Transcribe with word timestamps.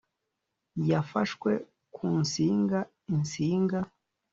yafashwe 0.89 1.51
ku 1.95 2.05
nsinga... 2.21 2.79
insinga.. 3.13 3.79